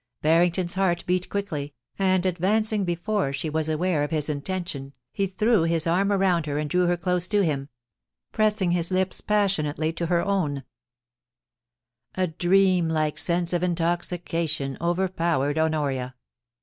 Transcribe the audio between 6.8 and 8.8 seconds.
her close to him, pressing